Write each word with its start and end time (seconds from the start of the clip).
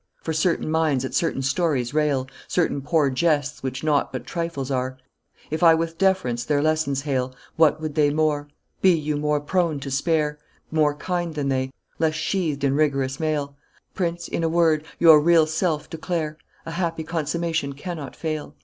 For 0.23 0.33
certain 0.33 0.71
minds 0.71 1.05
at 1.05 1.13
certain 1.13 1.43
stories 1.43 1.93
rail, 1.93 2.27
Certain 2.47 2.81
poor 2.81 3.11
jests, 3.11 3.61
which 3.61 3.83
nought 3.83 4.11
but 4.11 4.25
trifles 4.25 4.71
are. 4.71 4.97
If 5.51 5.61
I 5.61 5.75
with 5.75 5.99
deference 5.99 6.43
their 6.43 6.59
lessons 6.59 7.01
hail, 7.03 7.35
What 7.55 7.79
would 7.79 7.93
they 7.93 8.09
more? 8.09 8.47
Be 8.81 8.89
you 8.95 9.15
more 9.15 9.39
prone 9.39 9.79
to 9.81 9.91
spare, 9.91 10.39
More 10.71 10.95
kind 10.95 11.35
than 11.35 11.49
they; 11.49 11.71
less 11.99 12.15
sheathed 12.15 12.63
in 12.63 12.73
rigorous 12.73 13.19
mail; 13.19 13.55
Prince, 13.93 14.27
in 14.27 14.43
a 14.43 14.49
word, 14.49 14.85
your 14.97 15.21
real 15.21 15.45
self 15.45 15.87
declare 15.87 16.35
A 16.65 16.71
happy 16.71 17.03
consummation 17.03 17.73
cannot 17.73 18.15
fail." 18.15 18.55